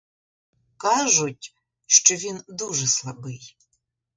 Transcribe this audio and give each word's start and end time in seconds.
Кажуть, 0.77 1.55
що 1.85 2.15
він 2.15 2.43
дуже 2.47 2.87
слабий. 2.87 3.57